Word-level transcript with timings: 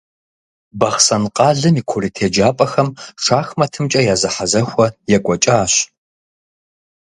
Бахъсэн 0.79 1.23
къалэм 1.35 1.75
и 1.81 1.83
курыт 1.89 2.15
еджапӀэхэм 2.25 2.89
шахматымкӀэ 3.23 4.01
я 4.13 4.15
зэхьэзэхуэ 4.21 4.87
екӀуэкӀащ. 5.15 5.73